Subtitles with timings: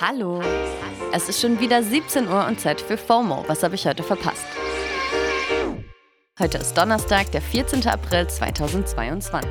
[0.00, 0.40] Hallo.
[1.12, 3.44] Es ist schon wieder 17 Uhr und Zeit für FOMO.
[3.46, 4.46] Was habe ich heute verpasst?
[6.38, 7.86] Heute ist Donnerstag, der 14.
[7.86, 9.50] April 2022.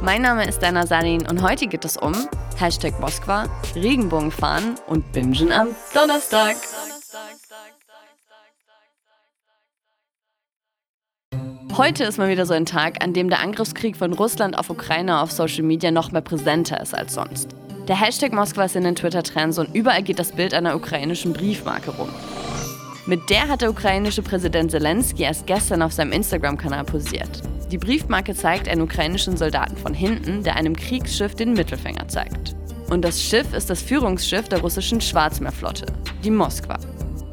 [0.00, 2.14] Mein Name ist Dana Salin und heute geht es um
[2.58, 6.56] Hashtag Moskwa, Regenbogenfahren und Bingen am Donnerstag.
[11.76, 15.20] Heute ist mal wieder so ein Tag, an dem der Angriffskrieg von Russland auf Ukraine
[15.20, 17.54] auf Social Media noch mehr präsenter ist als sonst.
[17.88, 21.90] Der Hashtag Moskwa ist in den Twitter-Trends und überall geht das Bild einer ukrainischen Briefmarke
[21.90, 22.10] rum.
[23.06, 27.42] Mit der hat der ukrainische Präsident Zelensky erst gestern auf seinem Instagram-Kanal posiert.
[27.72, 32.54] Die Briefmarke zeigt einen ukrainischen Soldaten von hinten, der einem Kriegsschiff den Mittelfinger zeigt.
[32.88, 35.86] Und das Schiff ist das Führungsschiff der russischen Schwarzmeerflotte,
[36.22, 36.78] die Moskwa.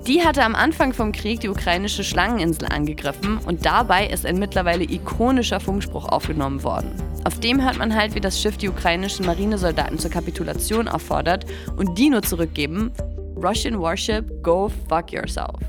[0.08, 4.84] Die hatte am Anfang vom Krieg die ukrainische Schlangeninsel angegriffen und dabei ist ein mittlerweile
[4.84, 7.09] ikonischer Funkspruch aufgenommen worden.
[7.26, 11.98] Auf dem hört man halt, wie das Schiff die ukrainischen Marinesoldaten zur Kapitulation auffordert und
[11.98, 12.92] die nur zurückgeben:
[13.36, 15.60] Russian Warship, go fuck yourself.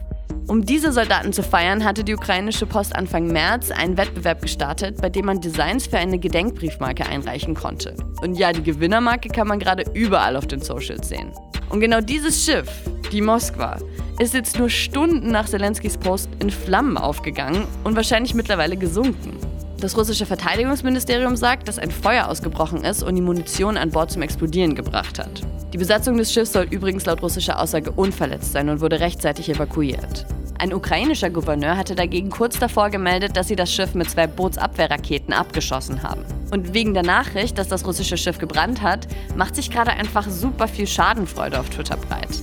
[0.46, 5.08] Um diese Soldaten zu feiern, hatte die ukrainische Post Anfang März einen Wettbewerb gestartet, bei
[5.08, 7.94] dem man Designs für eine Gedenkbriefmarke einreichen konnte.
[8.20, 11.30] Und ja, die Gewinnermarke kann man gerade überall auf den Socials sehen.
[11.68, 12.68] Und genau dieses Schiff,
[13.12, 13.78] die Moskwa,
[14.18, 19.39] ist jetzt nur Stunden nach Zelenskys Post in Flammen aufgegangen und wahrscheinlich mittlerweile gesunken.
[19.80, 24.20] Das russische Verteidigungsministerium sagt, dass ein Feuer ausgebrochen ist und die Munition an Bord zum
[24.20, 25.40] Explodieren gebracht hat.
[25.72, 30.26] Die Besatzung des Schiffs soll übrigens laut russischer Aussage unverletzt sein und wurde rechtzeitig evakuiert.
[30.58, 35.32] Ein ukrainischer Gouverneur hatte dagegen kurz davor gemeldet, dass sie das Schiff mit zwei Bootsabwehrraketen
[35.32, 36.26] abgeschossen haben.
[36.50, 40.68] Und wegen der Nachricht, dass das russische Schiff gebrannt hat, macht sich gerade einfach super
[40.68, 42.42] viel Schadenfreude auf Twitter breit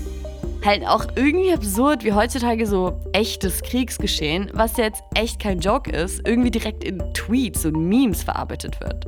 [0.68, 5.90] halt auch irgendwie absurd, wie heutzutage so echtes Kriegsgeschehen, was ja jetzt echt kein Joke
[5.90, 9.08] ist, irgendwie direkt in Tweets und Memes verarbeitet wird.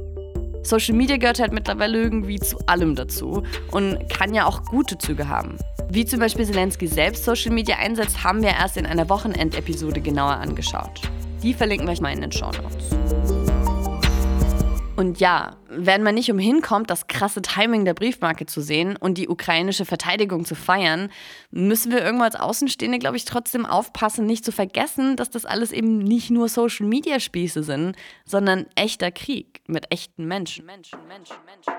[0.64, 5.28] Social Media gehört halt mittlerweile irgendwie zu allem dazu und kann ja auch gute Züge
[5.28, 5.58] haben.
[5.90, 10.38] Wie zum Beispiel Zelensky selbst Social Media einsetzt, haben wir erst in einer Wochenendepisode genauer
[10.38, 11.02] angeschaut.
[11.44, 13.29] Die verlinken wir euch mal in den Show Notes.
[15.00, 19.18] Und ja, wenn man nicht umhin kommt, das krasse Timing der Briefmarke zu sehen und
[19.18, 21.10] die ukrainische Verteidigung zu feiern,
[21.52, 25.72] müssen wir irgendwo als Außenstehende, glaube ich, trotzdem aufpassen, nicht zu vergessen, dass das alles
[25.72, 27.96] eben nicht nur Social-Media-Spieße sind,
[28.26, 30.66] sondern echter Krieg mit echten Menschen.
[30.66, 31.74] Menschen, Menschen, Menschen.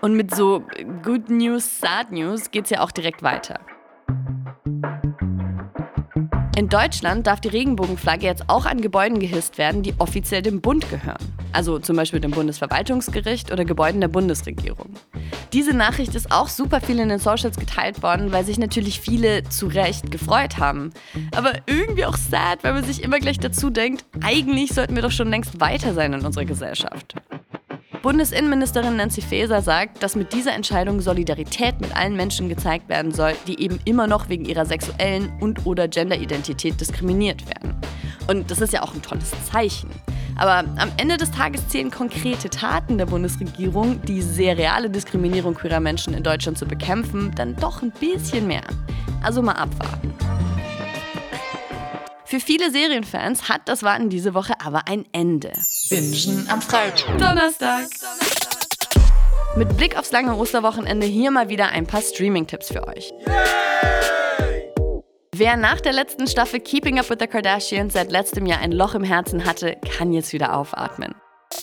[0.00, 0.62] Und mit so
[1.02, 3.58] Good News, Sad News geht es ja auch direkt weiter.
[6.56, 10.88] In Deutschland darf die Regenbogenflagge jetzt auch an Gebäuden gehisst werden, die offiziell dem Bund
[10.88, 11.18] gehören.
[11.52, 14.90] Also zum Beispiel dem Bundesverwaltungsgericht oder Gebäuden der Bundesregierung.
[15.52, 19.42] Diese Nachricht ist auch super viel in den Socials geteilt worden, weil sich natürlich viele
[19.48, 20.92] zu Recht gefreut haben.
[21.34, 25.10] Aber irgendwie auch sad, weil man sich immer gleich dazu denkt, eigentlich sollten wir doch
[25.10, 27.16] schon längst weiter sein in unserer Gesellschaft.
[28.04, 33.32] Bundesinnenministerin Nancy Faeser sagt, dass mit dieser Entscheidung Solidarität mit allen Menschen gezeigt werden soll,
[33.46, 37.74] die eben immer noch wegen ihrer sexuellen und/oder Genderidentität diskriminiert werden.
[38.28, 39.88] Und das ist ja auch ein tolles Zeichen.
[40.36, 45.80] Aber am Ende des Tages zählen konkrete Taten der Bundesregierung, die sehr reale Diskriminierung queerer
[45.80, 48.64] Menschen in Deutschland zu bekämpfen, dann doch ein bisschen mehr.
[49.22, 50.12] Also mal abwarten.
[52.26, 55.52] Für viele Serienfans hat das Warten diese Woche aber ein Ende.
[55.90, 57.18] Bingen am Freitag.
[57.18, 57.86] Donnerstag.
[59.56, 63.12] Mit Blick aufs lange Osterwochenende hier mal wieder ein paar Streaming-Tipps für euch.
[65.36, 68.94] Wer nach der letzten Staffel Keeping Up with the Kardashians seit letztem Jahr ein Loch
[68.94, 71.14] im Herzen hatte, kann jetzt wieder aufatmen.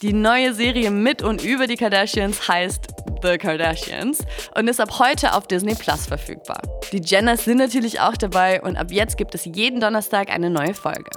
[0.02, 2.91] Die neue Serie mit und über die Kardashians heißt
[3.22, 4.20] The Kardashians
[4.56, 6.62] und ist ab heute auf Disney Plus verfügbar.
[6.92, 10.74] Die Jenners sind natürlich auch dabei und ab jetzt gibt es jeden Donnerstag eine neue
[10.74, 11.10] Folge.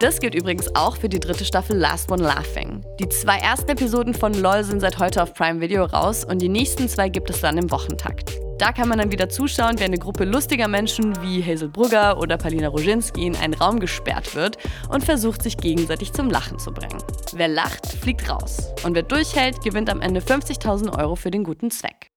[0.00, 2.84] Das gilt übrigens auch für die dritte Staffel Last One Laughing.
[3.00, 6.50] Die zwei ersten Episoden von LOL sind seit heute auf Prime Video raus und die
[6.50, 8.45] nächsten zwei gibt es dann im Wochentakt.
[8.58, 12.38] Da kann man dann wieder zuschauen, wie eine Gruppe lustiger Menschen wie Hazel Brugger oder
[12.38, 14.56] Palina Roginski in einen Raum gesperrt wird
[14.88, 17.02] und versucht, sich gegenseitig zum Lachen zu bringen.
[17.34, 18.72] Wer lacht, fliegt raus.
[18.82, 22.10] Und wer durchhält, gewinnt am Ende 50.000 Euro für den guten Zweck.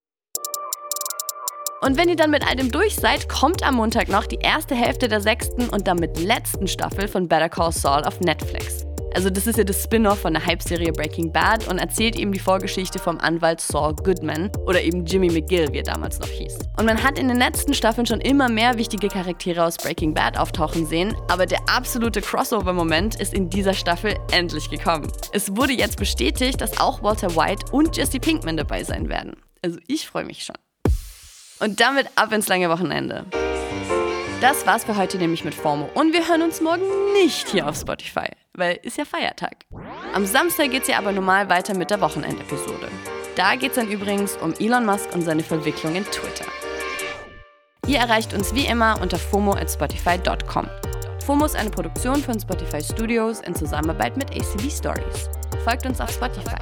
[1.82, 4.76] Und wenn ihr dann mit all dem durch seid, kommt am Montag noch die erste
[4.76, 8.89] Hälfte der sechsten und damit letzten Staffel von Better Call Saul auf Netflix.
[9.16, 12.40] Also das ist ja das Spin-off von der Hype-Serie Breaking Bad und erzählt eben die
[12.40, 16.58] Vorgeschichte vom Anwalt Saul Goodman oder eben Jimmy McGill, wie er damals noch hieß.
[16.78, 20.38] Und man hat in den letzten Staffeln schon immer mehr wichtige Charaktere aus Breaking Bad
[20.38, 25.12] auftauchen sehen, aber der absolute Crossover-Moment ist in dieser Staffel endlich gekommen.
[25.34, 29.36] Es wurde jetzt bestätigt, dass auch Walter White und Jesse Pinkman dabei sein werden.
[29.64, 30.56] Also ich freue mich schon.
[31.60, 33.26] Und damit ab ins lange Wochenende.
[34.42, 35.90] Das war's für heute nämlich mit FOMO.
[35.96, 39.66] Und wir hören uns morgen nicht hier auf Spotify, weil ist ja Feiertag.
[40.14, 42.90] Am Samstag geht's ja aber normal weiter mit der Wochenendepisode.
[43.36, 46.46] Da geht es dann übrigens um Elon Musk und seine Verwicklung in Twitter.
[47.88, 50.68] Ihr erreicht uns wie immer unter fomo@spotify.com.
[51.26, 55.30] FOMO ist eine Produktion von Spotify Studios in Zusammenarbeit mit ACB Stories.
[55.64, 56.58] Folgt uns auf Spotify.